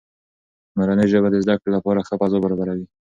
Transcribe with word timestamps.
مورنۍ 0.77 1.07
ژبه 1.11 1.29
د 1.31 1.35
زده 1.43 1.55
کړې 1.59 1.69
لپاره 1.77 2.05
ښه 2.07 2.15
فضا 2.21 2.37
برابروي. 2.43 2.85